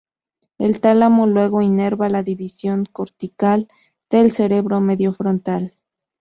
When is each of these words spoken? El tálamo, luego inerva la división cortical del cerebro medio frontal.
El 0.57 0.79
tálamo, 0.81 1.27
luego 1.27 1.61
inerva 1.61 2.09
la 2.09 2.23
división 2.23 2.85
cortical 2.91 3.67
del 4.09 4.31
cerebro 4.31 4.81
medio 4.81 5.13
frontal. 5.13 5.75